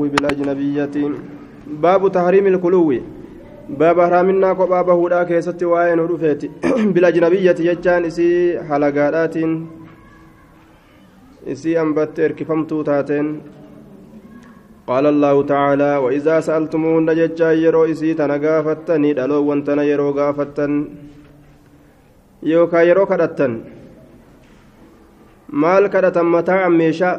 [0.00, 0.95] الخلو بالأجنبية
[1.83, 2.89] باب تحريم الخلو
[3.79, 6.41] باب حرامنا قبا بهودا كيست وين رفيت
[6.93, 8.29] بالأجنبية يجان إسي
[8.67, 9.35] حلقات
[11.51, 13.27] إسي أنبت إركفمتو تاتين
[14.89, 20.71] قال الله تعالى وإذا سألتموهن ججا يرو إسي تنقافتني دلو وانتنا يرو قافتن
[22.51, 23.53] يوكا يرو كدتن
[25.61, 27.15] maal kadhatan mataa meeshaa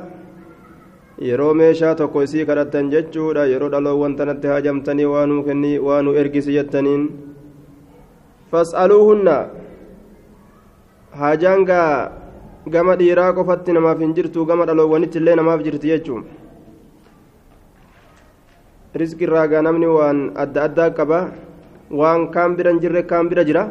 [1.27, 7.07] yeroo meeshaa tokko isii kadhattan jechuudha yeroo dhaloowwan tanatti haajamtanii waanuu kennii waanuu ergisi jettaniin
[8.51, 9.36] fas'aluuhunna
[11.21, 11.89] haajaan gaa
[12.75, 16.24] gama dhiiraa qofatti namaaf hin jirtu gama dhaloowwanitti illee namaaf jirti jechuun
[19.01, 21.19] riski irraa gaa namni waan adda addaa qaba
[22.04, 23.65] waan kaan bira hin jirre kaan bira jira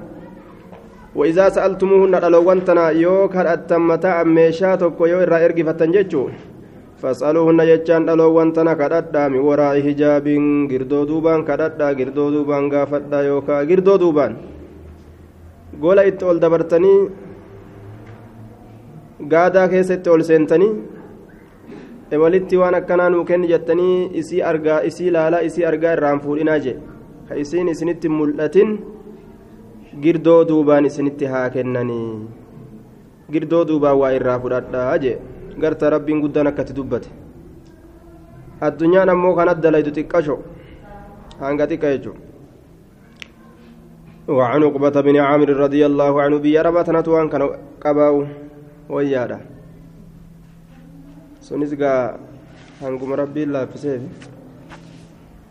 [1.17, 6.23] وإذا سألتموهن دلوان تنا يو كرأتم متاع ميشا توكو يو إرى إرقي فتن جيتشو
[7.02, 10.26] فاسألوهن جتشان دلوان تنا كرأتا من وراء حجاب
[13.28, 14.34] yookaan girdoo duubaan
[15.82, 17.00] gola itti ol dabartanii
[19.34, 20.74] gaadaa keessa itti ol seentanii
[22.24, 26.78] walitti waan akkanaa nuu kenni jettanii isii argaa isii laalaa isii argaa irraan fuudhinaa jee
[27.28, 28.70] ka isiin isinitti mul'atin
[30.04, 32.10] girdoo duubaan isinitti haa kennanii
[33.34, 35.18] girdoo duubaan waa irraa fudhadhaa jee
[35.58, 37.10] garta rabbiin guddaan akkatti dubbate.
[38.62, 40.36] Addunyaan ammoo kan addalaytu xiqqasho
[41.40, 42.32] hanga xiqqa jechuudha.
[44.28, 47.42] وعن عقبة بن عامر رضي الله عنه بيربة نتوان كان
[47.84, 48.26] قباو
[48.90, 49.40] ويادا
[51.42, 52.18] سنسقى
[52.82, 54.08] هنقم ربي الله في سيفي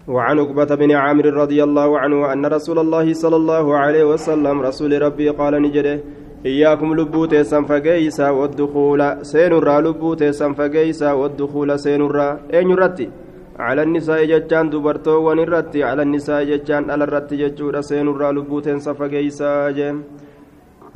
[0.09, 5.03] وعن عقبة بن عامر رضي الله عنه أن رسول الله صلى الله عليه وسلم رسول
[5.03, 6.01] ربي قال نجده
[6.47, 13.09] إياكم لبوت سنفقيسا والدخول سينرا لبوت سنفقيسا والدخول سينرا أين رتي
[13.59, 19.97] على النساء جتان دبرتو ونرتي على النساء جتان على الرتي جتشورا سينرا لبوت سنفقيسا جيم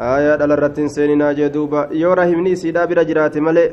[0.00, 3.70] آية على الرتي سيننا جدوبا يورا همني سيدا برجرات ملئ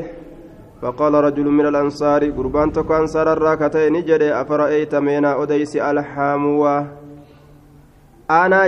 [0.82, 6.76] فقال رجل من الأنصار قربان تكو أنصار الراكتين جري أفرأيت مينا أديس الحاموة
[8.32, 8.68] أنا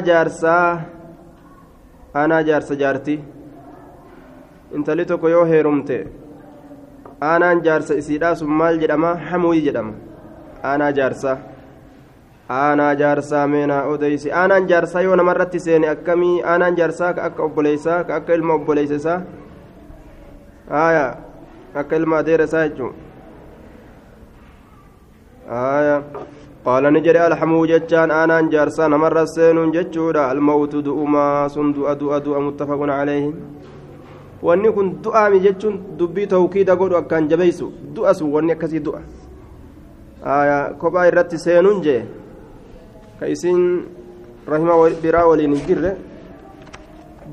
[2.16, 3.20] جارسا أنا جارسا جارتي
[4.76, 6.08] انت لتكو يو هيرمتي
[7.24, 9.94] أنا جارسا إسيدا سمال جدما حموي جدما
[10.66, 11.40] أنا جارسا
[12.52, 18.32] أنا جارسا مينا أديس أنا جارسا يو نمرت سيني أكمي أنا جارسا كأك أبوليسا كأك
[18.32, 19.26] إلما أبوليسا
[20.72, 21.34] آية
[21.76, 22.94] akka ilma adeera isaa jechuun.
[25.48, 25.96] Qaala
[26.66, 33.34] alhamuu jechaan aanaan jaarsaa namarra seenuun jechuudha almawtu du'umaa sun du'a du'a du'a muttafaqun caleehi
[34.42, 39.02] wanni kun du'aami jechuun dubbii tawkiida godhu akkaan jabeeysu du'a sun wanni akkasii du'a
[40.80, 42.02] kophaa irratti seenuun jee
[43.20, 43.84] ka isiin
[44.48, 45.92] rahima biraa waliin hin jirre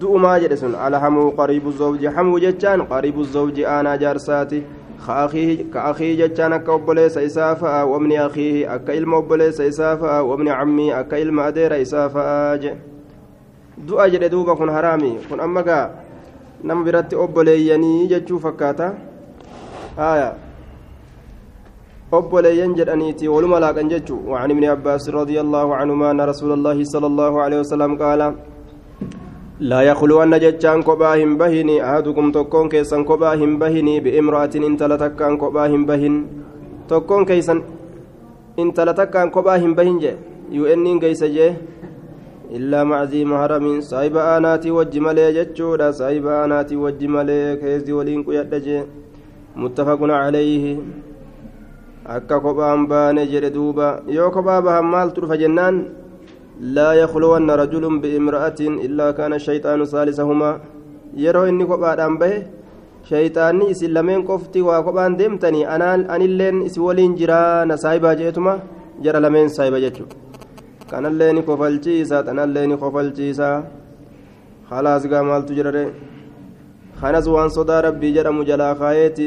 [0.00, 4.62] du'umaa jedhe sun alhamuu qariibu zawji hamuu jechaan qariibu zawji aanaa jaarsaati
[5.06, 11.48] كأخيه جتان أكا أبوليس إسافا وابن أخيه أكا إلما أبوليس إسافا وابن عمي أكا إلما
[11.48, 12.58] أدير إسافا
[13.80, 15.88] du'a jedhe duuba kun haraami kun amma gaa
[16.64, 18.92] nama biratti obboleeyyanii jechuu fakkaata
[19.96, 20.34] haya
[22.12, 27.06] obboleeyyan jedhaniiti waluma laaqan jechuu وعن ابن عباس رضي الله عنهما أن رسول الله صلى
[27.06, 27.58] الله عليه
[27.96, 28.49] قال
[29.60, 36.26] لا يخلون ججان كوباهم بهني أحدكم تكون كيسن كوباهم بهني بإمرأة انت لتكان كوباهم بهن.
[36.88, 37.62] تكون كيسن
[38.59, 40.12] انت لتكان كوباهم بهن جي
[40.50, 41.53] يؤنين كيس جي
[42.56, 48.25] إلا مع ذي محرم صاحب آناتي وجمالي جتشودا صاحب آناتي وجمالي كيزي ولين
[49.56, 50.78] متفق عليه.
[52.10, 55.21] akka kophaan baane jedhe duuba yoo kophaa bahan maaltu
[56.60, 60.60] لا يخلون رجل بامرأة إلا كان الشيطان ثالثهما
[61.16, 62.37] yeroo inni kophaadhaan bahe
[63.09, 65.65] shayxaanni isin lameen qofti waa kophaan deemtanii
[66.15, 68.53] anilleen isin waliin jiraa na saayibaa jeetuma
[69.04, 70.15] jara lameen saayiba jechuudha
[70.91, 73.48] kanallee ni kofalchiisa tanallee ni kofalchiisa
[74.71, 75.84] halaas gaa maaltu jirare
[77.01, 79.27] kanas waan sodaa rabbii jedhamu jalaa kaayeeti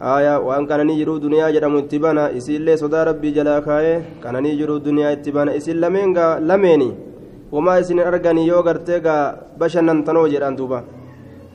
[0.00, 4.80] aayaa waan kananii jiru duniyaa jedhamu itti bana isiillee sodaa rabbii jalaa kaayee kananii jiru
[4.88, 6.90] duniyaa itti bana isin lameen gaa lameeni
[7.52, 9.22] wamaa isin arganii yoo gartee gaa
[9.58, 10.82] bashannantanoo jedhan duuba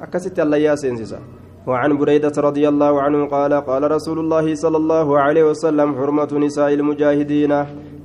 [0.08, 1.20] akkasitti allayyaa seensisa
[1.68, 6.74] وعن بريدة رضي الله عنه قال قال رسول الله صلى الله عليه وسلم حرمة نساء
[6.74, 7.54] المجاهدين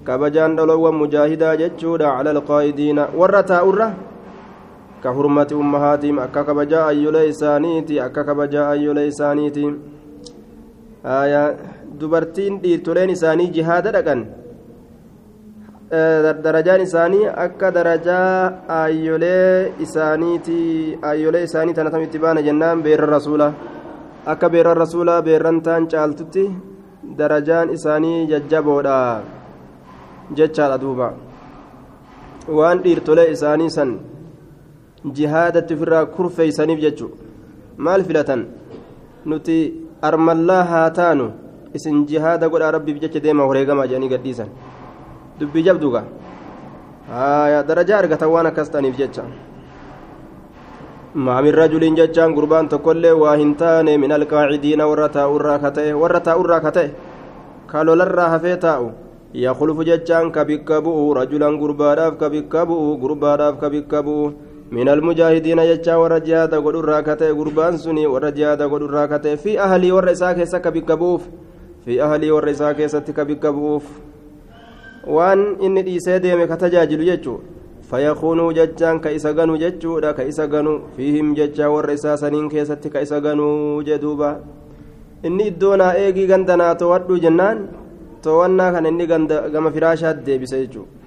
[0.07, 3.89] كبجان دلو مجاهدا جتشودا على القائدين ورتا أرة
[5.05, 9.65] كحرمة أمهاتهم أكا كبجاء أيوليسانيتي أكا كبجاء أيوليسانيتي
[12.01, 14.27] dubartiin dhiirtoleen isaanii jihaada dhaqan.
[16.45, 23.53] Darajaan isaanii akka darajaa aayyolee isaaniiti aayyolee isaanii tana tam itti baana jennaan beerran rasuula.
[24.27, 26.45] Akka beerran rasuula beerran taan caaltutti
[27.19, 28.99] darajaan isaanii jajjaboodha
[30.35, 31.15] jechaadha duuba.
[32.49, 33.91] Waan dhiirtolee isaanii san
[35.17, 37.11] jihaadatti ofirraa kurfeeysaniif jechu.
[37.77, 38.47] Maal filatan?
[39.25, 41.27] Nuti armallaa haa taanu
[41.75, 44.49] isin jihaada godhaa rabbiif jecha deemaa horeegamaa jedhanii gadhiisan.
[45.41, 46.05] Dubbii jabduuga
[47.11, 49.25] haya darajaa argatan waan akkas ta'aniif jecha.
[51.15, 56.21] Maamin rajuliin jechaan gurbaan tokkollee waa hin taane min alqaacidiina warra taa'urraa ka ta'e warra
[56.21, 56.91] taa'urraa ka ta'e
[57.67, 58.91] ka lolarraa hafee taa'u.
[59.33, 64.46] Yaa yakulufu jechaan ka bikka bu'u rajulan gurbaadhaaf ka bikka bu'u gurbaadhaaf ka bikka bu'u.
[64.71, 69.93] من المجاهدين ججا ورا جهاد قدرا كتئ قربان سني ورا جهاد قدرا كتئ في أهلي
[69.93, 71.23] ورا إساك كبك بؤوف
[71.85, 72.51] في أهلي ورا
[75.87, 77.39] dhiisee deeme ka tajaajilu jechuu
[77.91, 82.91] fayakuunuu jechaan ka isa ganu jechuudha ka isa ganu fiihim jechaa warra isaa saniin keessatti
[82.91, 84.31] ka isa ganuu jedhuuba
[85.23, 87.59] inni iddoo naa eegii ganda naa to'adhu jennaan
[88.27, 89.07] to'annaa kan inni
[89.55, 91.06] gama firaashaatti deebise jechuudha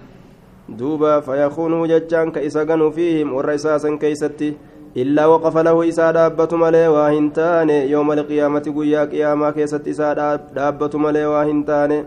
[0.77, 4.57] duuba fayakuunuu jechaan ka isa ganu fiihim warra isaa san keessatti
[4.95, 10.15] illaa waqafa lahu isaa dhaabbatu malee waa hin taane yooma alqiyaamati guyyaa qiyaamaa keessatti isaa
[10.55, 11.99] dhaabbatu malee waa hin taane.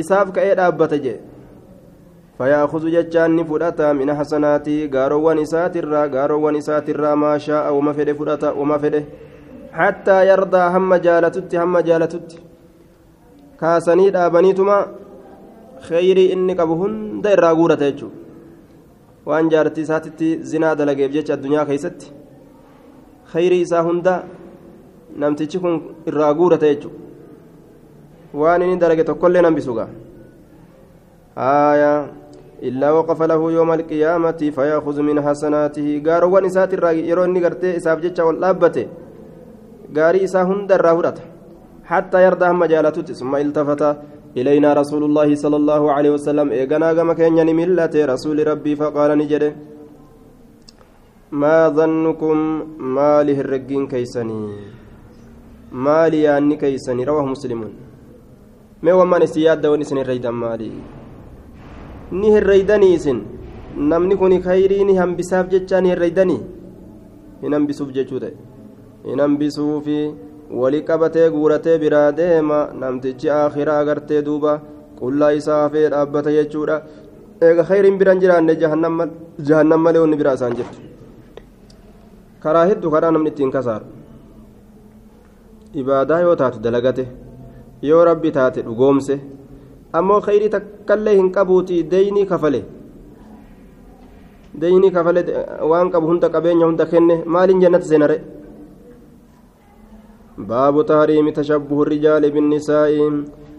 [0.00, 1.18] isaaf ka'ee dhaabbata jee
[2.38, 8.54] fayaakuzu jechaan ni fudhata mina hasanaatii gaarowwan isaatirraa gaarowwan isaatirraa maa shaa'a uma fedhe fudhata
[8.64, 9.02] uma fedhe
[9.80, 12.40] hattaa yardaa hamma jaalatutti hamma jaalatutti
[13.62, 14.78] kaasanii dhaabaniituma
[15.90, 18.16] inni qabu hunda irraa guurata jechuudha
[19.26, 22.12] waan jaartii isaatitti zinaa dalageef jecha addunyaa keessatti
[23.32, 24.14] kheyrii isaa hunda
[25.24, 25.74] namtichi kun
[26.06, 26.98] irraa guurata jechuudha
[28.34, 29.88] waan inni dalage tokkollee hambisuga
[31.38, 32.12] آية
[32.62, 38.22] إلا وقف له يوم القيامة فيأخذ من حسناته قارون إسات الراجي يرون نقرتي إساف جتشا
[38.22, 38.86] واللابته
[39.96, 41.18] قاري إسا هند الراهرة
[41.84, 43.82] حتى يرضى مجالته ثم التفت
[44.36, 49.44] إلينا رسول الله صلى الله عليه وسلم إيقنا كما كان ملة رسول ربي فقال نجد
[51.42, 52.36] ما ظنكم
[52.96, 54.42] ما له الرقين كيسني
[55.84, 57.34] ما لي أني كيسني رواه
[58.82, 60.68] mee wammaan isin yaadda wan isin herreydan maali
[62.20, 63.18] ni herreydanii isin
[63.90, 66.40] namni kun kayrii ni hambisaaf jechaa ni herreydanii
[67.42, 68.34] hin hambisuuf jechuu ta'e
[69.06, 69.20] hin
[70.60, 74.60] wali qabatee guuratee biraa deema namtichi akhiraa agartee duuba
[75.00, 76.76] qullaa isaa hafee dhaabbata jechuudha.
[77.42, 78.54] Eega kayriin biraan jiraanne
[79.48, 80.78] jahannam malee wanni biraa isaan jirtu.
[82.42, 83.86] Karaa hedduu karaa namni ittiin kasaaru
[85.80, 87.04] ibaadaa yoo taatu dalagate
[87.88, 89.14] yoo rabbi taate dhugoomse
[89.98, 92.60] ammoo khayrii takkallee hin qabuuti deeynii kafale.
[94.60, 95.20] Deeynii kafale
[95.70, 98.16] waan qabu hunda qabeenya hunda kenne maaliin jannata seenare
[100.38, 102.92] باب تحريم تشبه الرجال بالنساء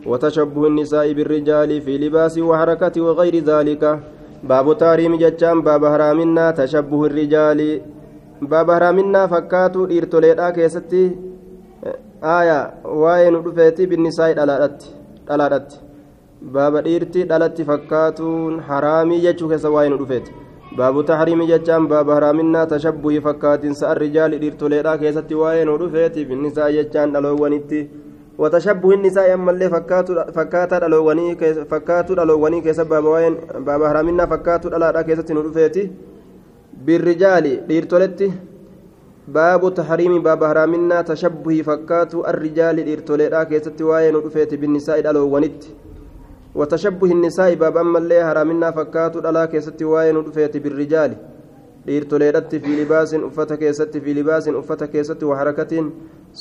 [0.05, 3.99] وتشبه النساء بالرجال في لباس وحركة وغير ذلك.
[4.43, 7.81] باب تحريم جتان باب حرامنا تشبه الرجال.
[8.41, 11.03] باب حرامنا فكاتو إرتوليدا كيستي
[12.23, 15.79] nu dhufeeti binnisaa'i dhalaadhatti
[16.53, 20.31] baaba dhiirti dhalatti fakkaatuun haraamii jechuu keessa waa'ee nu dhufeeti
[20.77, 27.13] baabu tahriimii jechaan baaba haraaminaa tashabbuhii fakkaatinsa arrijaali dhiirtoleedhaa keessatti waa'ee nu dhufeeti binnisaa'i jechaan
[27.15, 27.81] dhaloowwanitti
[28.43, 29.69] watashabbuhi nisaa'i ammallee
[30.37, 35.83] fakkaataa dhaloowwanii keessa baaba haraaminaa fakkaatuu dhalaadhaa keessatti nu dhufeeti
[36.89, 38.31] birrijaali dhiirtoletti
[39.37, 45.69] baabu taxriimi baaba haraaminaa tashabbuhii fakkaatu arrijaali dhiirtoleedhaa keessatti waa'ee nu dhufeeti binnisaa'i dhaloowwanitti
[46.55, 51.15] watashabbuhi nisaa'i baaba ammallee haraaminaa fakkaatu dhalaa keessatti waa'ee nu dhufeeti birrijaali
[51.87, 55.87] dhiirtoleedhatti fi libaasin uffata keessatti fi libaasin uffata keessatti waharakatiin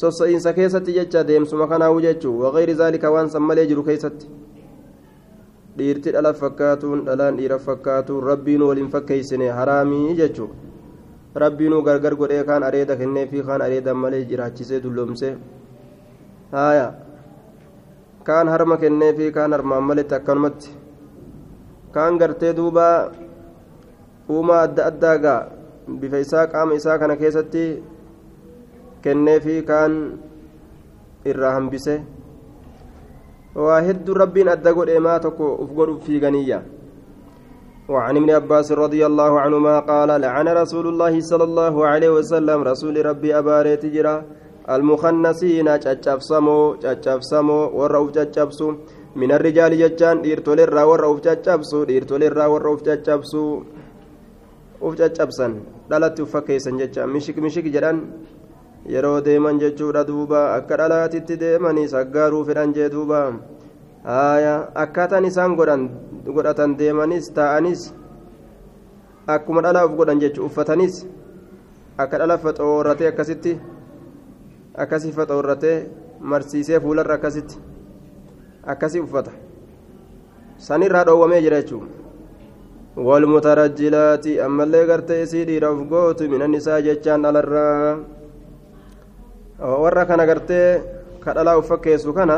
[0.01, 4.29] sosso'iinsa keessatti jecha deemsuma kanaawu jechuu wagayri zaalika waan san malee jiru keessatti
[5.79, 10.51] dhiirti dhala fakkaatuun dhalaan dhiira fakkaatuun rabbiin waliin fakkeeysine haraamii jechuu
[11.45, 15.33] rabbiinuu gargar godhee kaan areeda kennee fi kaan areedan malee jiraachisee dulloomse
[16.53, 16.93] haaya
[18.27, 20.71] kaan harma kennee fi kaan harmaan maletti akkanumatti
[21.95, 22.87] kaan gartee duuba
[24.29, 25.41] uumaa adda addaa gaa
[26.01, 27.65] bifa isaa qaama isaa kana keessatti
[29.07, 29.97] kennee fi kaan
[31.33, 31.97] irraa hambise
[33.65, 36.61] waa hedduu rabbiin adda godhee maa tokko uf godhuuf fiiganiyya
[37.93, 43.07] وعن ابن عباس رضي الله عنهما قال لعن رسول الله صلى الله عليه وسلم رسول
[43.07, 44.17] ربي أباريت جرا
[44.76, 48.68] المخنسين تشابسمو تشابسمو ورؤوف تشابسو
[49.16, 53.44] من الرجال جتان ديرتولي الرا ورؤوف تشابسو ديرتولي الرا ورؤوف تشابسو
[54.82, 57.98] uf caccabsan dhalatti uf fakkeessan jecha mishik mishik jedhan
[58.86, 63.42] yeroo deeman jechuudha duuba akka dhalaatitti deemanii saggaaruu fedhan jee duuba
[64.06, 65.90] haaya akkaataan isaan godhan
[66.26, 67.90] godhatan deemanis taa'anis
[69.26, 71.02] akkuma dhalaa uf godhan jechu uffatanis
[71.98, 73.58] akka dhala faxoorratee akkasitti
[74.84, 75.78] akkasii faxoorratee
[76.32, 77.58] marsiisee fuularra akkasitti
[78.74, 79.32] akkasii uffata
[80.58, 81.98] sanirraa dhoowwamee jira jechuudha
[82.98, 88.00] والمترجلات أما اللي قرت يسيدي رفقوت من النساء جتشان على الرا
[89.84, 90.82] warra kana gartee
[91.22, 92.38] kadhalaa uffakkeessu kana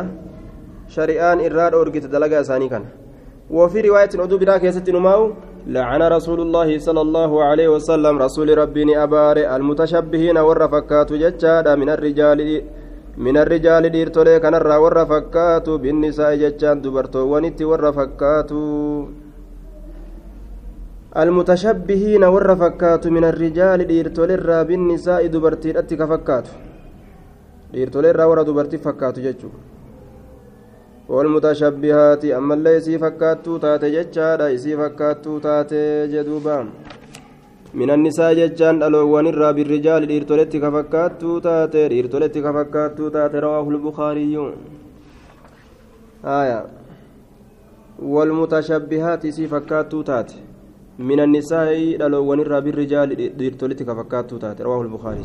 [0.96, 2.90] shari'aan irraa dhoorgite dalagaa isaanii kana
[3.50, 5.32] وفي رواية أدو بلا كيست نماو
[5.67, 12.41] لعن رسول الله صلى الله عليه وسلم رسول ربي أبار المتشبهين والرفكات جتشادا من الرجال
[13.17, 18.51] من الرجال ديرتولي كان الرا والرفكات بالنساء جتشان دبرتو ونت والرفكات
[21.23, 26.47] المتشبهين والرفكات من الرجال ديرتولي الرا بالنساء دبرتي أتك فكات
[27.73, 29.49] ديرتولي الرا ورا دبرتي فكات جتشو
[31.09, 36.59] والمتشبهات أما اللي يسي فكاتو تاتي جتشادا يسي فكاتو تاتي جدوبا.
[37.75, 44.35] من النساء جتشان ألوان الرا بالرجال ديرتولتي كفكاتو تاتي ديرتولتي كفكاتو تاتي رواه البخاري.
[46.25, 46.61] آية.
[48.03, 50.39] والمتشبهات يسي فكاتو تاتي.
[50.99, 51.71] من النساء
[52.07, 55.25] ألوان الرا بالرجال ديرتولتي كفكاتو تاتي رواه البخاري.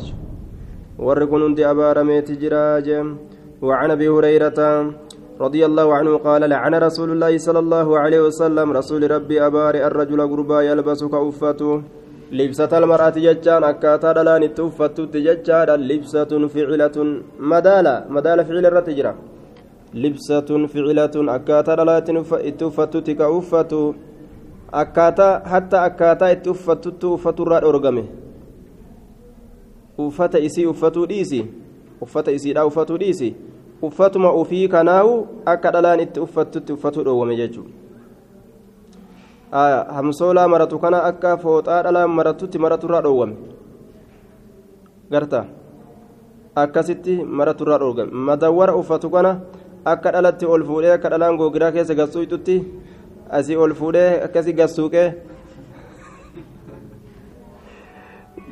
[0.98, 2.88] ورقون انت أبارميت جراج
[3.62, 4.60] وعن أبي هريرة
[5.40, 10.20] رضي الله عنه قال لعن رسول الله صلى الله عليه وسلم رسول ربي أبار الرجل
[10.30, 11.82] قربا يلبس كأفته.
[12.38, 15.68] لبسة المرأة ججان أكاتا دلان التوفت تججان.
[15.90, 16.96] لبسة فعلة
[17.52, 19.12] مدالة مدالة فعل الرتجرة.
[20.02, 22.16] لبسة فعلة أكاتا دلان
[22.50, 23.72] التوفت تكأفت
[24.82, 28.06] أكاتا حتى أكاتا التوفت توفت الرأي أرقمه
[30.00, 31.46] uffata isii uffatuu dhiisi
[32.00, 33.34] uffata isiidhaa uffatuu dhiisi
[33.82, 37.70] uffatuma ufii kanaahu akka dhalaan itti uffattutti uffatuu dhoowwame jechuudha
[39.96, 43.36] hamsoolaa maratu kana akka fooxaa dhalaan maratutti maraturraa dhoowwame.
[45.10, 45.44] Garta.
[46.54, 49.40] Akkasitti maraturraa dhoowwame madawwara uffatu kana
[49.84, 52.56] akka dhalatti ol fuudhee akka dhalaan googiraa keessa gassuututti
[53.30, 55.08] asii ol fuudhee akkasii gassuuqee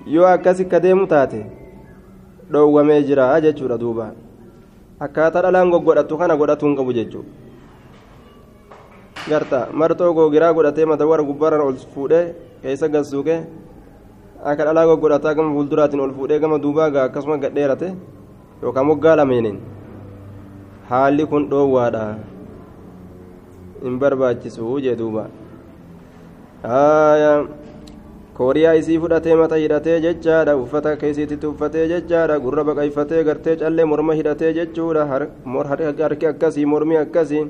[0.06, 1.40] yoo akkasi ka deemu taate
[2.52, 4.06] dhoowwamee jira jechuudha duuba
[5.06, 7.30] akkaataa dhalaan goggodhatu kana godhatuu hin qabu jechuudha
[9.30, 12.24] garta marxoo googiraa godhatee matawara gubbaarraan ol fuudhee
[12.62, 13.38] keessa gassuuqee
[14.50, 17.88] akka dhalaa goggodhataa gama fuulduraatiin ol fuudhee gama duubaa gaa akkasuma gadheerate
[18.62, 19.58] yookaan moggaa lameeniin
[20.90, 22.04] haalli kun dhoowwaadha
[23.84, 25.24] hin barbaachisu jee duuba
[28.38, 34.14] kooriyaa isii fudhatee mata hidhatee jechaadha uffata keessiitti uffatee jechaadha gurra baqayfatee gartee callee morma
[34.18, 37.46] hidhatee jechuudha harki akkasii mormi akkasii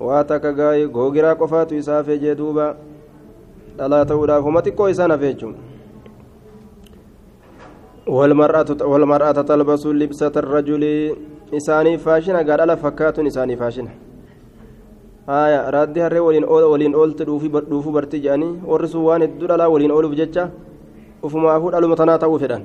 [0.00, 2.70] waa takka googiraa qofaatu isaa fejee duuba
[3.78, 5.72] dhalaa ta'uudhaaf homa xiqqoo isaan hafe jechuudha.
[8.06, 10.84] والمرأة تلبس لبسة الرجل
[11.54, 13.90] إساني فاشنة قال ألا فكات إساني فاشنة
[15.26, 19.92] haya raaddi harree waliin waliin oolti dhuufuu barti jedhanii warri sun waan hedduu dhalaa waliin
[19.96, 20.50] ooluuf jecha
[21.22, 22.64] ufumaafuu dhaluma tanaa ta'uu fedhan.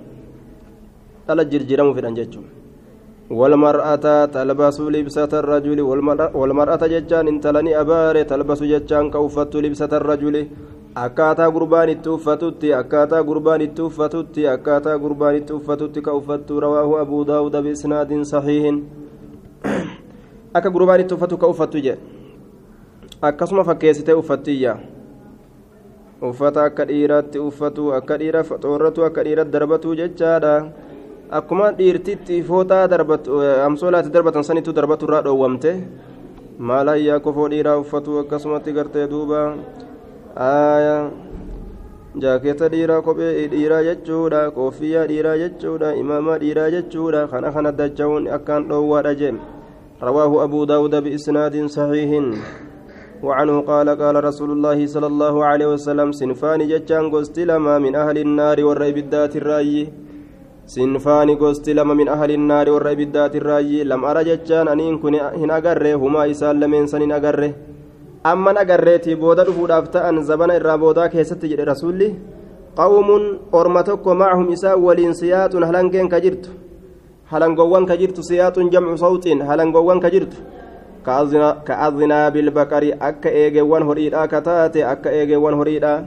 [1.27, 2.49] Dhala jirjiramuu fedhan jechuudha.
[3.29, 10.49] Walmar'ata talbasu libsata rajuli walmar'ata jechaan intalani abaare talbasu jechaan ka uffattu libsata rajuli.
[10.97, 16.97] Akkaataa gurbaan itti uffatutti akkaataa gurbaan itti uffatutti akkaataa gurbaan itti uffatutti ka uffattu rawaahu
[16.97, 18.85] abuu daawuda biisnaadin sahiihin.
[20.57, 22.16] Akka gurbaan itti uffatu ka uffattu jedhe
[23.21, 24.77] akkasuma fakkeessitee uffattiyya
[26.21, 30.53] uffata akka dhiiraatti uffatu akka dhiira xoorratu akka dhiiratti darbatu jechaadha
[31.39, 35.74] akkuma dhiirtitti fooxaa darbatu amsoolaatti darbatan sanittuu darbatu irraa dhoowwamte
[36.59, 39.41] maal hayyaa kofoo dhiiraa uffatu akkasumatti gartee duuba
[42.21, 48.69] jaakeeta dhiiraa kophee dhiiraa jechuudha koofiyyaa dhiiraa jechuudha imaamaa dhiiraa jechuudha kana kana dacha'uun akkaan
[48.69, 49.36] dhoowwaadha jee
[49.97, 52.12] رواه أبو داود بإسناد صحيح
[53.24, 58.17] وعنه قال قال رسول الله صلى الله عليه وسلم سنفان جتان قست لما من أهل
[58.17, 59.89] النار والرئب الذات الرأي.
[60.65, 63.83] سنفان قست لما من أهل النار والرئب الذات الرأي.
[63.83, 67.51] لم أرى جتان أن كن هن أقره هما إسال لمن سن أقره
[68.25, 72.09] أما أقرتي بودا رفود أفتأن زبنا الرابودا كيست رسولي.
[72.77, 73.09] قوم
[73.53, 76.45] أرمتك معهم إساء والإنسيات هلنكين كجرت.
[77.27, 80.00] halangoowwan ka jirtu siyaaxuun jamcu sawxiin halangoowwan
[82.43, 85.99] ilbaqari akka eegeewwan horiidhaa ka taate akka eegeewwan horiidhaa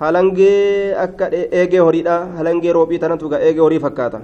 [0.00, 4.20] halangee akka eegee horiidhaa halangee roobii tanatu eegee horii fakkaata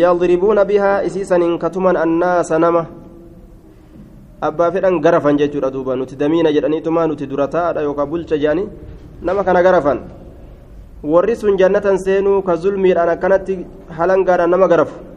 [0.00, 2.86] yadribuuna bihaa isiisaniin katuman annaasa nama
[4.48, 8.68] abbaa fedhan garafan jechuudha duuba nuti damiina jedhaniitumaa nuti dura taa'adha yookaan bulcha jedhanii
[9.22, 10.00] nama kana garafan
[11.02, 13.58] warri sun jannatan seenuu ka zulmiidhaan akkanatti
[13.98, 15.07] halangaadhaan nama garafu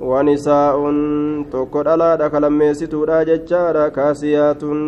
[0.00, 4.80] wanisaa'un tokko dhalaadha ka lammeessituudha jechaadha kaasiyaatun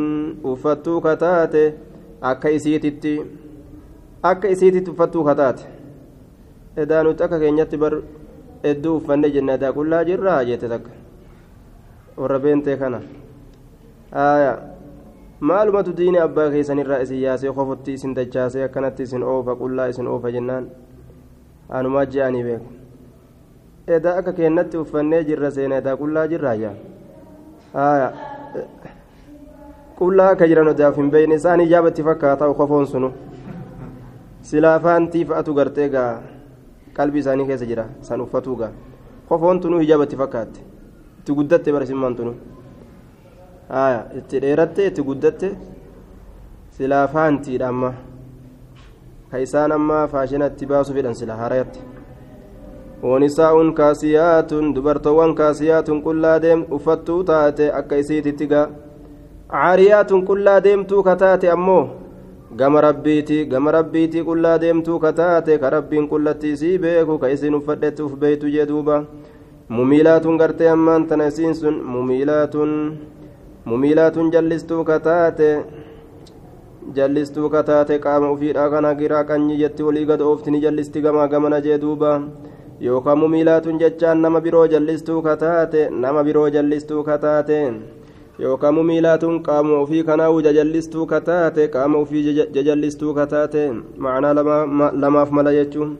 [0.53, 1.65] uffattuu kataate
[2.33, 3.15] akka isiititti
[4.23, 5.65] akka isiititti uffattuu kataate
[6.77, 7.95] edaa nuti akka keenyatti bar
[8.65, 10.91] hedduu uffanne jenna edaa qullaa jirraa jette takka.
[12.17, 13.01] Warra beentee kana.
[14.25, 14.59] Aayaa.
[15.41, 20.31] Maalumatu diini abbaa keessanirraa isin yaasee kofutti isin dachaasee akkanatti isin oofa qullaa isin oofa
[20.31, 20.71] jennaan.
[21.69, 22.82] Hanumaa je'anii beeku
[23.87, 26.75] edaa akka keennatti uffannee jirra seena edaa qullaa jirraa jaa
[27.85, 28.13] aayaa
[29.99, 33.13] qullaa akka jiran odaaf hin beeyne isaan ijaabatti fakkaata kofoon sunu.
[34.51, 36.23] Silaafaantii fa'atu gartee gaa
[36.97, 38.71] qalbii isaanii keessa jira san uffatuu gaa.
[39.29, 40.61] Kofoon tunuu hijaabatti fakkaatte.
[41.19, 42.35] Itti guddatte barsimmaan tunuu
[44.19, 45.53] itti dheeratte itti guddatte.
[46.71, 47.93] Silaa faantiidha amma.
[49.31, 51.81] Ka isaan amma faashinatti baasuu fedhan sila harayatti
[53.03, 58.67] wanisaa'uun kaasiyaatun dubartoowwan kaasiyaatun qullaa deem uffattuu taate akka isiititti gaa.
[59.53, 61.83] Caariyaatun qullaa deemtuu ka taate ammoo
[62.61, 67.55] gama rabbiiti gama rabbiiti qullaa deemtuu ka taate ka rabbiin qullatti isii beeku ka isin
[67.59, 69.03] uffadhetti uf beeytu jee duuba.
[69.69, 72.73] Mumiilaatun gartee ammaan tana isiin sun mumiilaatun
[73.65, 75.51] mumiilaatun jallistuu ka taate
[76.95, 82.21] jallistuu ka taate qaama ufiidha kana giraa qanyi jetti ni jallisti gamaa gamana jee duuba
[82.85, 87.59] yookaan mumiilaatun jechaan nama biroo jallistuu ka taate nama biroo jallistuu ka taate
[88.43, 92.25] yookaan mumiilaatun qaama ofii kanaa jajallistuu ka taate qaama ofii
[92.57, 93.63] jajallistuu ka taate
[94.07, 94.35] macnaa
[95.03, 95.95] lamaaf mala jechuun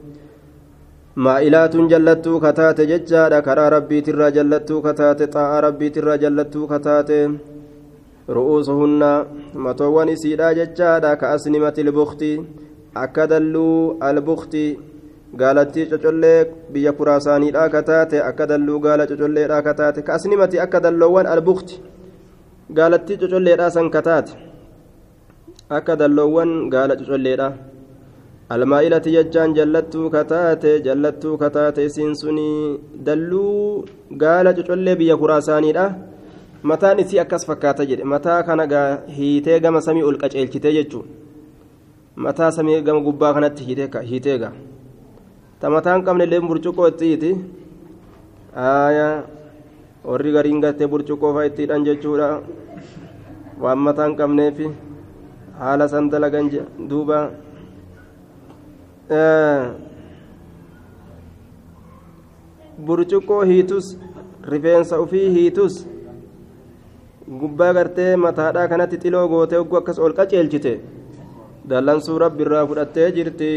[1.15, 7.19] maa'ilaatun jallattuu ka taate jechaadha karaa rabbiitirraa jallattuu ka taate xaa'aa rabbiitirraa jallattuu ka taate
[8.35, 9.09] ru'uusuhunna
[9.65, 12.31] matoowwan isiidhaa jechaadha ka asnimati albukti
[13.03, 14.65] akka dalluu albukti
[15.41, 20.01] gaalattii cocollee biyya kuraasaaniidhaa ka taate akka dalluu gaala cocolleedhaa ka taate.
[20.01, 21.81] Ka asnimati akka dalloowwan albukti
[22.77, 24.33] gaalattii cocolleedhaa san ka taate.
[25.69, 27.53] Akka dalloowwan gaala cocolleedhaa
[28.49, 32.49] almaa'ilati jechaan jallattuu kataate jallattuu kataate isiin suni
[33.05, 33.85] dalluu
[34.23, 35.85] gaala cocollee biyya kuraasaaniidha
[36.71, 38.03] mataan isii akkas fakkaata jedhe.
[38.03, 41.05] Mataa kana gaa hiitee gama samii ol qaceelchitee jechuun.
[42.15, 44.39] Mataa samii gama gubbaa kanatti hiitee
[45.63, 47.31] gaa ta mataan qabne illee burcuqqoo itti hiiti
[48.55, 49.23] aayaa
[50.05, 52.27] warri gariin gartee burcuqqoo fa'aa ittiidhaan jechuudha.
[53.61, 54.67] Waan mataan qabneefi
[55.59, 56.49] haala san dalagan
[56.89, 57.19] duuba.
[62.85, 63.97] burcuqqoo hiitus
[64.51, 65.75] rifeensa ufii hiitus
[67.41, 70.73] gubbaa gartee mataadhaa kanatti xiloo gootee ogguu akkas ol qaceelchite
[71.69, 73.49] dallansuu rabbiirraa fudhattee jirti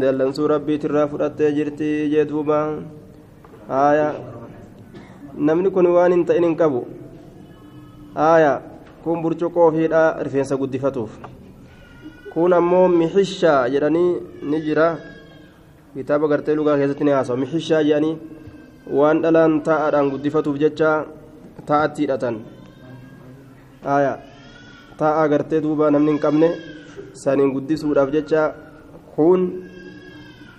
[0.00, 2.58] dallansuu rabbiitirraa fudhattee jirti jee duuba
[3.68, 4.08] haaya
[5.48, 6.80] namni kun waan hin ta'in hin qabu
[8.14, 8.52] haaya
[9.04, 11.12] kun burcuqqoo ofiidhaa rifeensa guddifatuuf
[12.32, 14.10] kun ammoo mixishaa jedhanii
[14.50, 14.88] ni jira
[15.94, 18.16] kitaaba gartee lugaa keessatti ni haasawu mixishaa jedhanii
[18.98, 20.90] waan dhalaan taa'aadhaan guddifatuuf jecha
[21.70, 22.36] taa'atti hidhatan
[23.96, 24.12] aya
[25.00, 26.50] taa'aa gartee duuba namni hin qabne
[27.22, 28.42] saniin guddisuudhaaf jecha
[29.16, 29.46] kun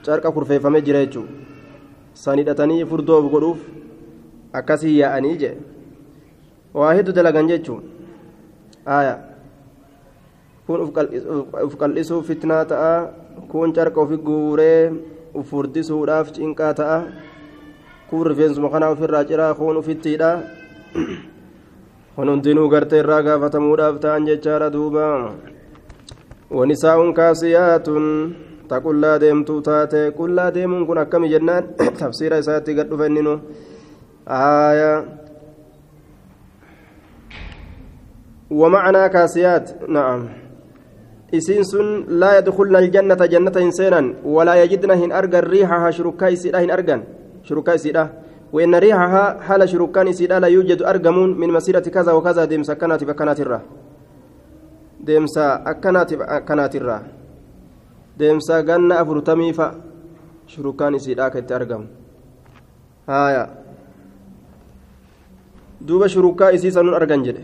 [0.05, 1.33] carqa kurfeeffamee jira jechuudha
[2.23, 3.59] san hidhatanii furdoof godhuuf
[4.61, 5.55] akkasii yaa'anii jee
[6.81, 7.87] waa hedduu dalagan jechuudha
[8.99, 9.15] aya
[10.67, 10.81] kun
[11.65, 12.91] uf qal'isuuf fitnaa ta'a
[13.51, 14.91] kun carqa ofi guuree
[15.33, 16.97] uf furdisuudhaaf cinqaa ta'a
[18.09, 20.31] kun rifeensuma kanaa ofirraa ciraa kun ufittiidha
[22.15, 25.05] kun hundinuu gartee irraa gaafatamuudhaaf ta'an jechaadha duuba
[28.69, 31.63] ta qullaa deemtuu taate qullaa deemuun kun akkami jennaan
[31.99, 33.33] tafsiira isaatti gad dhufa inninu
[34.27, 34.99] aayaa
[38.49, 40.21] ومعنى كاسيات نعم
[41.37, 41.87] isiin sun
[42.21, 47.05] laa yadkulna aljannata jannata hin seenan walaa yajidna hin argan riixahaa shurukkaa isiidha hin argan
[48.53, 53.39] وإن ريحها حال شركان إسيدا لا يوجد أرجمون من مسيرة كذا وكذا ديمسا كانت بكنات
[53.39, 53.61] الرا
[55.05, 57.01] deemsa akkanaatiif akkanaatirraa
[58.19, 59.67] deemsa ganna afurtamii fa
[60.47, 61.87] shurukaan isiidha akka itti argamu.
[63.07, 63.43] Haaya.
[65.87, 67.43] Duuba shurukaa isii sanuun argan jedhe.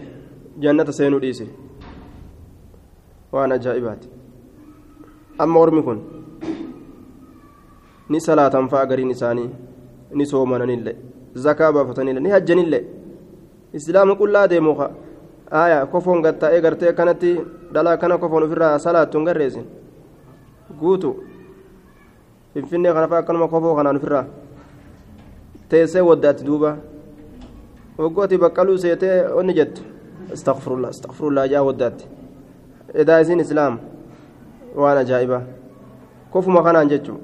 [0.60, 1.48] Jannata seenuu dhiise.
[3.32, 4.10] Waan ajaa'ibaati.
[5.38, 6.00] Amma ormi kun
[8.10, 9.50] ni salaatan fa'a gariin isaanii
[10.14, 10.96] ni soomananillee
[11.46, 12.84] zakaa baafatanillee ni hajjanillee.
[13.74, 14.90] Islaama qullaa kaa
[15.52, 17.32] aya kofoon gatta'ee gartee akkanatti
[17.74, 19.66] dhalaa kana kofoon ofirraa salaattu hin garreessin.
[20.80, 21.24] Guutu.
[22.54, 24.26] Finfinnee kana fa'a akkanuma kofoo kanaan ofirraa.
[25.70, 26.78] Teessee waddaatti duuba.
[27.98, 29.82] Waggooti baqqaluu seetee onni jettu.
[30.34, 32.06] Astaqfirullah astaqfirullah jaa waddaatti
[32.94, 33.80] edaa isin islaam.
[34.76, 35.42] Waan ajaa'ibaa
[36.32, 37.20] kofuma kanaan jechuun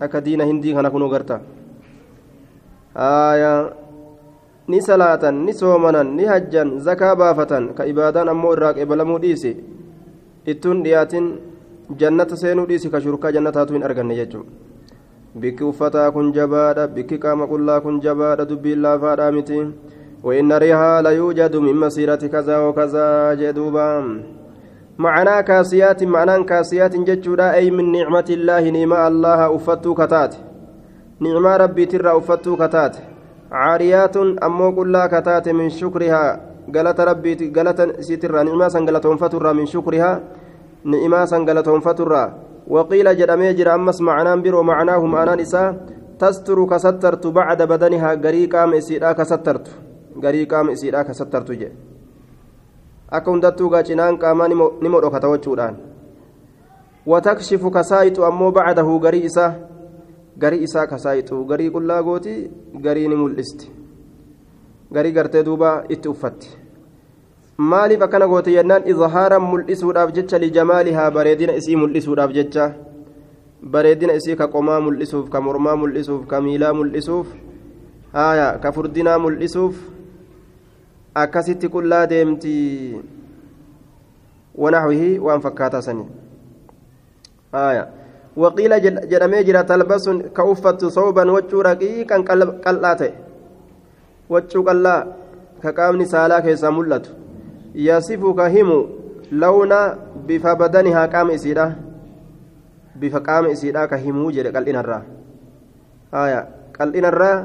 [0.00, 1.40] akka diina hindii kana kunuu garta.
[2.96, 3.70] Aayaa
[4.67, 9.51] ni salaatan ni soomanan ni hajjan zakaa baafatan ka ibaadaan ammoo irraa qeebalamuu dhiisi
[10.45, 11.29] ittuun dhiyaatin
[12.01, 14.51] jannata seenuu dhiisi ka shurkaa jannataatu hin arganne jechuudha
[15.41, 19.61] bikki uffataa kun jabaadha bikki qaama qullaa kun jabaadha dubbiin laafaadhaa miti
[20.23, 23.89] وإن ريها ليوجد من مسيرة كذا وكذا جدوبا
[24.97, 30.35] معنى كاسيات معنى كاسيات ججودا أي من نعمة الله نعمة الله أفتو كتات
[31.19, 32.95] نعمة ربي ترى أفتو كتات
[33.54, 36.24] عاريات أمو كلا كتات من شكرها.
[36.74, 40.12] قالت ربي قالت سترى نعمة سنقلتهم فترى من شكرها.
[40.92, 42.24] نعمة سنقلتهم فترى
[42.74, 45.68] وقيل جرمي جر أمس معنى برو معناه معنى نساء
[46.20, 48.10] تستر كسترت بعد بدنها.
[48.24, 49.68] غريقا مسيرا كسترت.
[50.14, 51.74] garii qaama isiidhaa ka sattartu jedhe
[53.16, 54.46] akka hundattuu gaacinaan qaamaa
[54.82, 55.76] ni modhokata wachuudhaan
[57.12, 59.48] watakshifu kasaayitu ammoo bacdahu garii isaa
[60.38, 62.34] garii isaa kasaayitu garii qullaa gooti
[62.86, 63.70] garii ni mul'isti
[64.92, 66.48] garii gartee duuba itti uffatti
[67.58, 72.68] maaliif akkana goote yennaan izhaaran mul'isuudhaaf jecha lijamaalihaa bareedina isii mul'isuudhaaf jecha
[73.76, 77.26] bareedina isii ka qomaa mul'isuuf ka mormaa mul'isuuf ka miilaa mul'isuuf
[78.12, 79.76] haaya ka furdinaa mul'isuuf
[81.14, 82.54] akkasitti qullaa deemti
[84.64, 86.08] wanaxwihi waan fakkaataa sanii
[87.52, 87.86] aya
[91.68, 92.24] raqiiqan
[92.64, 93.12] qal'aa ta'e
[94.28, 95.00] waccuu qal'aa
[95.62, 97.10] ka qaamni saalaa keessaa mul'atu
[97.74, 98.78] yasifu ka himu
[99.30, 99.80] lawna
[100.26, 101.66] bifa badanihaa qaama isiidha
[103.00, 105.02] bifa qaama isiidha ka himuu jedhe qal'inarraa
[106.24, 106.40] aya
[106.78, 107.36] qal'inarraa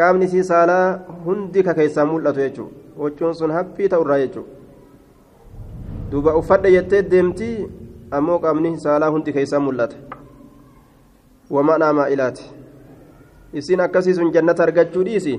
[0.00, 0.86] qaamni isii saalaa
[1.26, 4.50] hundi ka keessaa mul'atu jechuudha waccuun sun haphii ta'urraa jechuudha
[6.10, 7.56] duuba uffadhe jettee deemtii
[8.18, 10.11] ammoo qaamni saalaa hundi keessaa mul'ata
[14.18, 15.34] sun jannata argachuu dhiisi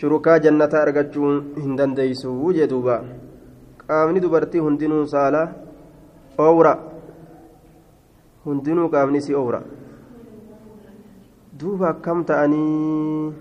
[0.00, 1.30] shurukaa jannata argachuu
[1.62, 2.96] hin dandeeysu jee duuba
[3.86, 5.46] qaamni dubartii hundinuu saalaa
[6.46, 6.72] oowra
[8.46, 9.60] hundinuu qaamni si oowra
[11.60, 13.32] duuba akkam ta'anii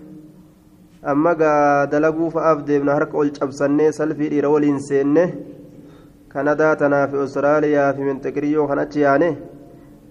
[1.14, 5.26] amma gaa dalaguu fa'aaf deemna harka ol cabsannee salfii dhiira waliin seenne
[6.36, 9.30] kanadaa tanaa fi ostiraaliyaa fi minxiqiriyyoo kan achi yaane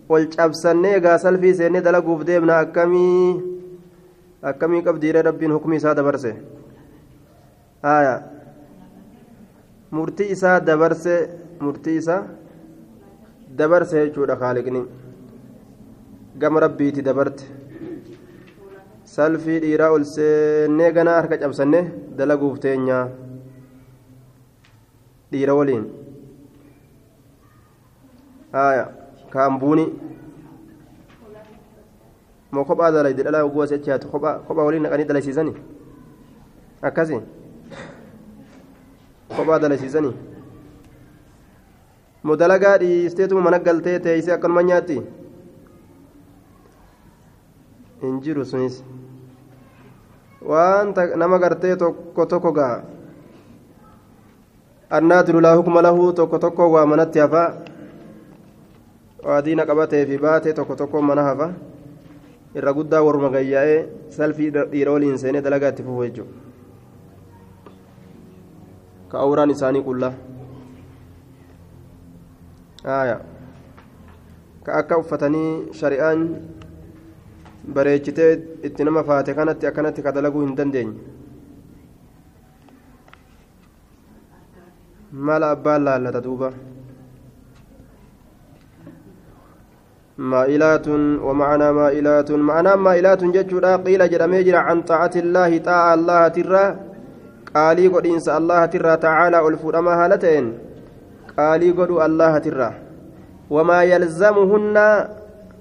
[0.08, 3.40] ol cabsannee gaa salfii seennee dalaguuf deemna akkamii
[4.50, 6.32] akkamii qabdiiree rabbiin hukmi isaa dabarse
[7.82, 8.14] haya
[9.90, 11.14] murtii isaa dabarse
[11.60, 12.22] murtii isaa
[13.58, 14.82] dabarse jechuudha kaaliqni
[16.42, 17.44] gama rabbiiti dabarte
[19.14, 21.80] salfii dhiiraa ol seennee ganaa harka cabsanne
[22.18, 23.04] dalaguuf teenyaa
[25.32, 25.84] dhiira waliin
[28.58, 28.84] haya
[29.34, 29.86] kaambuuni
[32.52, 35.54] moo kophaa dalayde dhalaa oguu asii achi haatu kophaa waliin naqanii dalaysiisanii
[36.90, 37.20] akkasii
[39.36, 40.14] kophaa dalaysiisanii
[42.22, 45.00] moo dalagaa dhiisteetuma mana galtee teeysee akkanuma nyaatti
[48.02, 48.78] hin jiru sunis
[50.52, 50.94] waan
[51.24, 52.74] nama gartee tokko tokko gaa
[54.98, 57.44] annaadiru laa hukma lahu tokko tokko waa manatti hafa
[59.24, 61.48] waa diina qabatee fi baatee tokko tokko mana hafa
[62.54, 63.78] irra guddaa warruma gayyaa'ee
[64.16, 66.44] salfii dhiira waliin seenee dalagaa itti fufu jechuudha
[69.14, 70.12] ka awraan isaanii qullaa.
[74.64, 76.20] Ka akka uffatanii shari'aan
[77.76, 78.30] bareechitee
[78.68, 80.94] itti nama faate kanatti akkanatti ka dalaguu hin dandeenye.
[85.28, 86.50] Mala abbaan laallata duuba
[90.18, 90.88] مائلات
[91.26, 96.76] ومعنى مائلات معنى مائلات ججودا قيل جرمي جرى عن طاعة الله طاعة الله ترى
[97.54, 100.58] قالي قد إنس الله ترى تعالى الفرما هالتين
[101.38, 102.70] قالي قد الله ترى
[103.50, 104.78] وما يلزمهن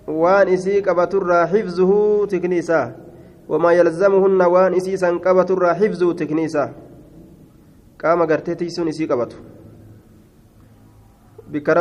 [0.07, 2.91] isii qabaturraa xifzuhu tikni isaa
[3.47, 6.69] wamaa yalzamuhunna waan isii san qabaturraa xifzuhu tikni isaa
[7.97, 9.37] qaama gartee tiisuun isii qabatu
[11.47, 11.73] bikka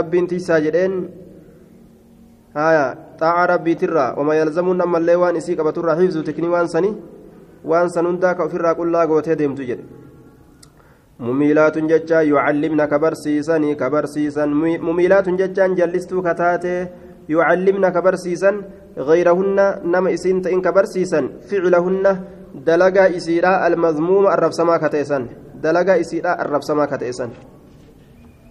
[2.54, 6.96] jedheen haya xaaca rabbiitirraa wamaa yalzamuun ammallee waan isii qabaturraa xifzuhu tikni waan sani
[7.64, 10.02] waan san hundaa ka ofirraa qullaa gootee deemtu jedhe
[11.22, 14.44] مميلات ججا يعلمنا كبرسيسا كبرسيسا
[14.88, 16.86] مميلات ججا جلستو كتاتي
[17.28, 18.50] يعلمنا كبرسيسا
[18.98, 19.58] غيرهن
[19.92, 22.06] نما إسين تئن كبرسيسا فعلهن
[22.66, 25.18] دلقا إسيرا المذموم الرب سما كتيسا
[25.64, 26.84] دلقا إسيرا الرب سما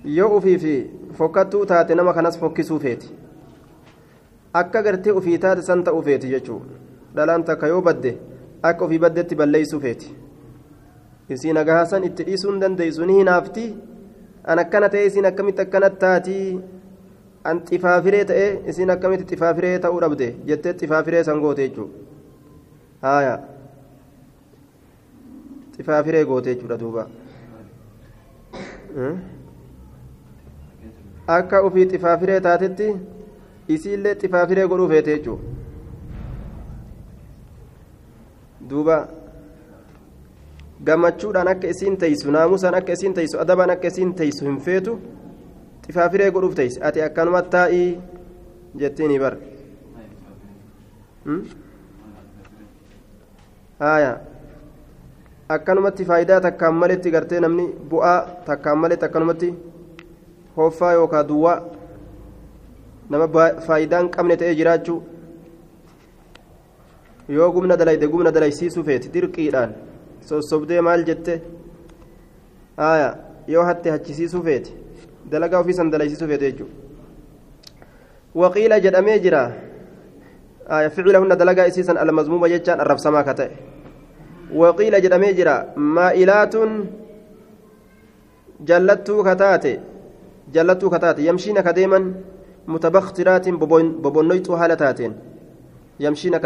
[0.06, 3.08] yoo ufii fi fokkattuu taate nama kanas fokkisuu feeti
[4.54, 6.76] akka gartee ufii taate san ta'uu feeti jechuudha.
[7.16, 8.18] Dhalaan takka yoo badde
[8.64, 10.10] akka ufii baddetti balleeysuu feeti.
[11.30, 13.66] Isiin agahaasan itti dhiisuu hin dandeessu ni hinaafti.
[14.44, 16.60] An akkana ta'e isiin akkamitti akkanatti taatii
[17.44, 20.28] an xifaafiree ta'e isiin akkamitti xifaafiree ta'uu dhabde?
[20.48, 21.98] Jettee xifaafiree san goote jechuudha.
[23.02, 23.36] Haaya.
[25.78, 27.08] Xifaafiree goote jechuudha duuba.
[31.28, 32.88] Akka ofii xifaafiree taatetti
[33.79, 35.43] isiillee xifaafiree godhuu feete jechuudha
[38.69, 38.97] duuba.
[40.86, 44.93] gammachuudhaan akka isiin teessu naamusaan akka isiin teessu adabaan akka isiin teessu hin feetu
[45.86, 47.89] xifaafiree godhuuf teessi ati akkanuma taa'ii
[48.84, 49.36] jettiin bar
[53.79, 54.13] haaya
[55.57, 58.17] akkanumatti faayidaa takkaan maletti gartee namni bu'aa
[58.49, 59.53] takkaan maletti akkanumatti
[60.57, 61.57] hoffaa yookaan duwwaa
[63.12, 63.28] nama
[63.67, 65.00] faayidaan qabne ta'ee jiraachuu
[67.38, 69.71] yoo gumna dalayde gumna dalaysiisuu feeti dirqiidhaan.
[70.26, 71.41] sossobdee maal jette
[72.78, 74.71] aya yoo hatte hachisiisuu feete
[75.32, 76.76] dalagaa ofii san dalaysiisuu feete jechuudha
[78.36, 79.41] waqiila jedhamee jira
[80.69, 83.52] aya ficilahunna dalagaa isiisan almazmuuma jechaan arrabsamaa ka ta'e
[84.63, 85.56] waqiila jedhamee jira
[85.97, 86.78] maa'ilaatun
[88.71, 89.36] jallattuu ka
[90.54, 92.13] jallattuu ka yamshiina ka deeman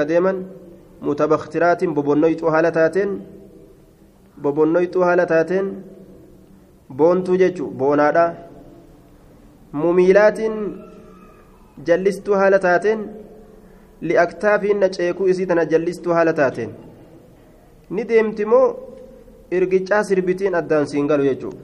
[0.08, 0.38] deeman
[1.02, 3.12] mutabaktiraatiin bobonnoyxuu haala taateen
[4.42, 5.68] bobonnoyxuu haala taateen
[6.98, 8.26] boontuu jechu boonaadha
[9.72, 10.56] mumiilaatiin
[11.88, 13.00] jallistuu haala taateen
[14.02, 16.72] li'aktaafiin na ceekuu isii tana jallistuu haala taateen
[17.90, 18.66] ni deemti moo
[19.52, 21.60] irgicaa sirbitiin addaan siin galu jechuudha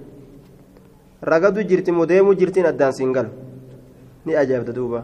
[1.32, 3.30] ragadu jirti moo deemuu jirtiin addaan siin galu
[4.26, 5.04] ni ajaa'ibta duuba.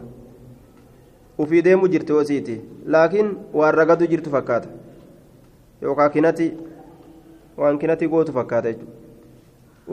[1.38, 4.70] Ufii deemuu jirti hoosiiti laakiin waan ragadu jirtu fakkaata.
[5.82, 6.54] Yookaan kinati.
[7.58, 8.94] waan kinatti gootu fakkaata jechuudha.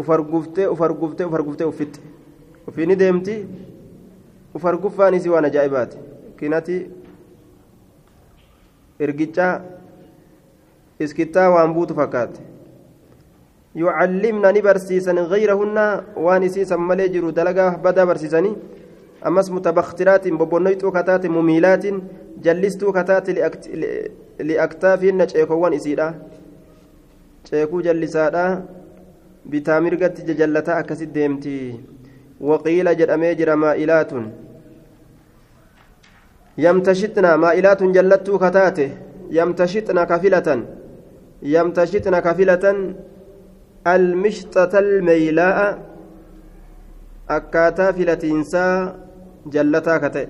[0.00, 2.00] Ufarguftee ufarguftee ufarguftee uffitte
[2.68, 3.36] ufiini deemti
[4.54, 5.96] ufarguffaan isii waan ajaa'ibaati.
[6.38, 6.76] Kinatti
[9.00, 9.60] ergichaa
[11.06, 12.40] iskittaa waan buutu fakkaate
[13.74, 15.84] yucallimna ni barsiisan gayrahunna
[16.26, 18.54] waan isiisan malee jiru dalagaa badaa barsiisanii
[20.38, 22.02] bobonnoyxuu kataate mumiilaatiin
[22.44, 23.34] jallistuu kataate
[24.38, 26.14] liaktaafiinna ceekowwan isiidha
[27.44, 28.44] ceekuu jallisaadha
[29.50, 31.54] bitaa mirgatti jajallataa akkasit deemti
[32.40, 34.32] waqiila jedhamee jira maa'ilaatun
[36.56, 38.86] yamtashitna maa'ilaatun jallattuu kataate
[39.30, 40.66] yamtashitna kafilatan
[41.42, 42.96] yamtashitna kafilatan
[43.84, 45.66] almishxata almeeylaa'a
[47.36, 48.94] akkaataa filatiinsaa
[49.52, 50.28] jallataa kate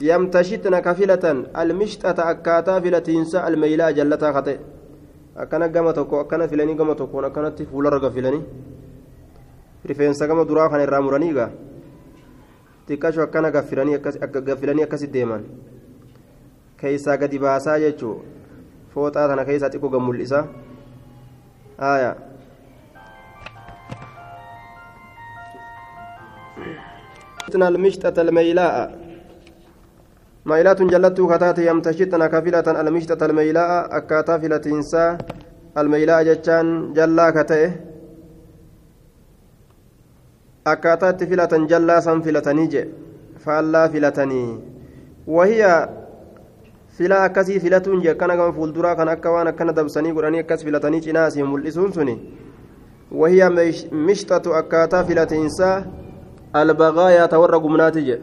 [0.00, 4.58] yamtashitna kafilatan almishxata akkaataa filatiinsaa almeeylaa'a jallataa kate
[5.36, 8.42] akkana gama tokko akkana filanii gama tokkoon akkanatti fuularra gafilanii
[9.84, 11.50] rifeensa gama duraa kana irraa muranii gaa
[12.88, 15.44] xiqqasho akkana gaffilanii akkasi deeman
[16.80, 18.14] keeysaa gadi baasaa jechuu
[18.94, 20.44] fooxaa tana keessaa xiqqoo gad mul'isa
[27.46, 28.98] aya المشتة الميلاء
[30.46, 35.18] مايلات جلت كتات يمتشطن كفلة المشتة الميلاء أكاتا فلتينسا
[35.78, 37.70] الميلاء جتان جلا كتئه
[40.66, 42.84] أكاتات فلة جلا سن فلتني جي
[43.44, 44.44] فالله فلتني
[45.26, 45.88] وهي
[46.96, 51.00] filaa akkasii filatuun jee akkana gama fuulduraa kan akka waan akkana dabsanii godhanii akkas filatanii
[51.06, 52.14] cinaa asii mul'isuun suni
[53.12, 53.50] wahiya
[54.06, 55.74] mishxatu akkaataa filatiinsaa
[56.60, 58.18] albagaayaa ta warra gumnaati jee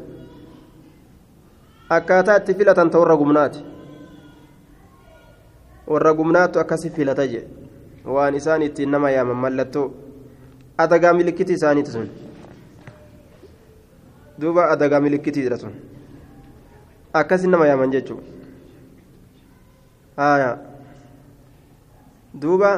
[1.97, 3.59] akkaataa itti filatan ta warra gumnaati
[5.95, 7.43] warra gumnaattu akkasi filata jee
[8.17, 9.87] waan isaan ittiin nama yaaman mallattoo
[10.85, 12.07] adagaa milikkiti isaaniiti sun
[14.41, 15.73] duuba adagaa milikkitiidha sun
[17.21, 18.23] akkasi nama yaaman jechuudha
[22.41, 22.71] duuba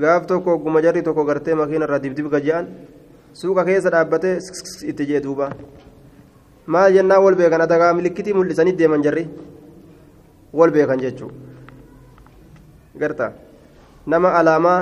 [0.00, 2.66] gaaf tokko ogguma jarri tokko gartee makiina irraa dibdib gaja'an
[3.32, 4.38] suuqa keessa dhaabbatee
[4.90, 5.50] itti jee duuba
[6.66, 9.28] maal jennaa wal beekan adagaa milikitii mul'isanii deeman jarri
[10.52, 11.34] wal beekan jechuudha
[12.98, 13.32] garta
[14.06, 14.80] nama alaamaa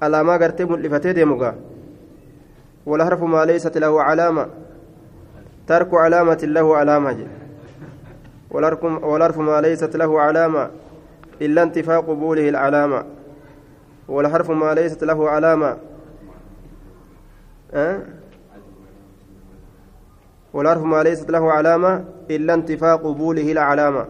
[0.00, 1.54] alaamaa gartee mul'ifatee deemu gaa
[2.88, 4.48] والحرف ما ليست له علامة
[5.68, 7.26] ترك علامة له علامة
[8.50, 10.70] والحرف ما ليست له علامة
[11.44, 13.00] إلا انتفاء قبوله العلامة
[14.08, 15.76] والحرف ما ليست له علامة.
[17.72, 18.00] أه؟
[20.52, 24.04] والحرف ما ليست له علامة إلا انتفاء قبوله العلامة.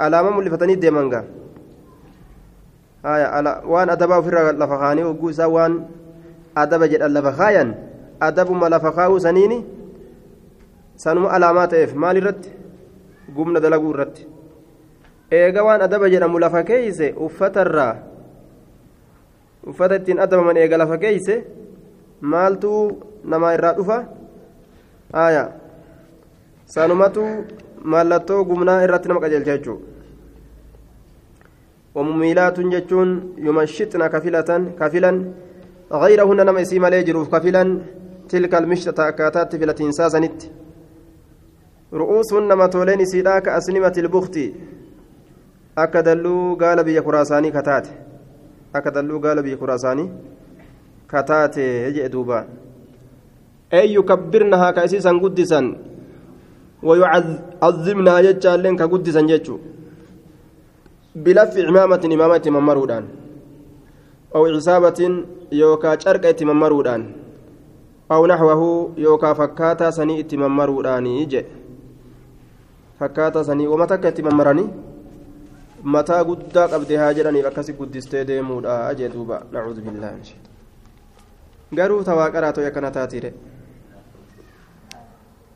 [0.00, 1.24] علامة ملفتني ديمانغا
[3.04, 5.84] آية وان أدبا في لفخاني وقوسا وان
[6.54, 7.74] jedhan lafa kaayan
[8.20, 9.66] adabuma lafa kaa'uu saniini
[10.96, 12.50] sanuma alaamaa ta'eef maal irratti
[13.34, 14.26] gumna dalaguu irratti
[15.30, 17.96] eega waan adaba jedhamu lafa keeyse uffatarraa
[19.66, 21.44] uffata ittiin adabaman eega lafa keeyse
[22.20, 22.70] maaltu
[23.24, 23.98] namaa irraa dhufa
[25.12, 25.44] aya
[26.66, 27.24] sanumatu
[27.84, 29.80] mallattoo gumnaa irratti nama qajeelcha jechuu
[31.94, 33.08] ومميلات جتون
[33.38, 35.12] يمشطن كفلة كفلا
[35.92, 37.64] غيرهن نما اسي مالي جروف كفلا
[38.28, 39.64] تلك المشتة أكاتات في
[45.76, 47.90] akka dalluu gaala biyya kuraasaanii kataate
[48.72, 50.08] akka dalluu gaala biyya kuraasaanii
[51.06, 52.46] kataate jee duuba.
[53.70, 55.76] Eeyyu kabbirna haa ka isiisan guddisan.
[56.82, 59.58] Wayucazimnaa jechaalleen ka guddisan jechuu.
[61.14, 63.04] Bilaffi imaamatin imaama itti mammaruudhaan.
[64.34, 65.14] Aw cisaabatin
[65.50, 67.02] yookaa carqa itti mammaruudhaan.
[68.10, 68.70] Aw naxwahu
[69.04, 71.46] yookaa fakkaataa sanii itti mammaruudhaanii jee.
[72.98, 74.68] Fakkaataa sanii wama takka itti mammaranii?
[75.84, 79.42] mataa guddaa qabde haa jedhaniif akkasi guddistee deemuudha ajee duuba.
[79.52, 80.54] Nacuudu billaahi min shaytaan
[81.74, 83.30] garuu tawaa qaraa ta'e akkana taatiire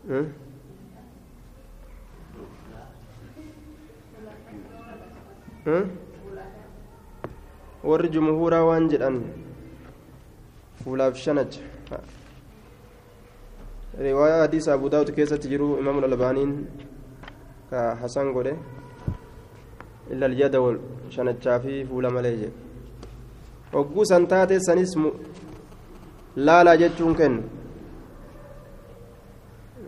[0.09, 0.27] hmm?
[5.64, 5.91] hmm?
[7.93, 9.21] warri jumhuuraa waan jedhan
[10.85, 11.61] fuulaaf shanacha
[14.09, 16.53] riwaayaa hadiisa abu daawud keessatti jiru imaamul albaaniin
[17.71, 18.53] ka hasan godhe.
[21.14, 22.57] Shanachaa fi fuula malee jedhe
[23.73, 24.92] hogguu san taate sanis
[26.49, 27.42] laalaa jechuun kennu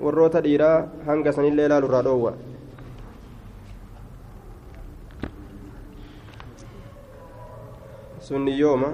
[0.04, 0.76] warroota dhiiraa
[1.08, 2.32] hanga sanillee laalu irraa dhoowwa
[8.28, 8.90] sunni yooma